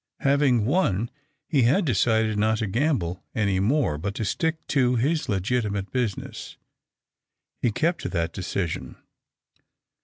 Having 0.21 0.65
won, 0.65 1.11
he 1.47 1.61
had 1.61 1.85
decided 1.85 2.35
not 2.35 2.57
to 2.57 2.65
gamble 2.65 3.23
any 3.35 3.59
more, 3.59 3.99
but 3.99 4.15
to 4.15 4.25
stick 4.25 4.65
to 4.65 4.95
his 4.95 5.29
legitimate 5.29 5.91
business. 5.91 6.57
He 7.61 7.71
kept 7.71 8.01
to 8.01 8.09
that 8.09 8.33
decision. 8.33 8.95